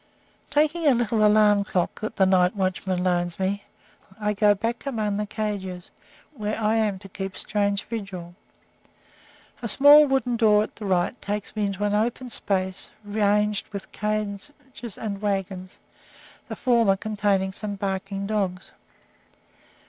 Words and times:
Taking 0.49 0.87
a 0.87 0.95
little 0.95 1.23
alarm 1.23 1.63
clock 1.63 1.99
that 2.01 2.15
the 2.15 2.25
night 2.25 2.55
watchman 2.55 3.03
loans 3.03 3.37
me, 3.37 3.65
I 4.19 4.33
go 4.33 4.55
back 4.55 4.87
among 4.87 5.17
the 5.17 5.27
cages, 5.27 5.91
where 6.33 6.59
I 6.59 6.77
am 6.77 6.97
to 6.97 7.07
keep 7.07 7.37
strange 7.37 7.83
vigil. 7.83 8.33
A 9.61 9.67
small 9.67 10.07
wooden 10.07 10.37
door 10.37 10.63
at 10.63 10.75
the 10.77 10.85
right 10.85 11.21
takes 11.21 11.55
me 11.55 11.67
into 11.67 11.83
an 11.83 11.93
open 11.93 12.31
space 12.31 12.89
ranged 13.03 13.67
with 13.71 13.91
cages 13.91 14.97
and 14.97 15.21
wagons, 15.21 15.77
the 16.47 16.55
former 16.55 16.95
containing 16.97 17.51
some 17.51 17.75
barking 17.75 18.25
dogs. 18.25 18.71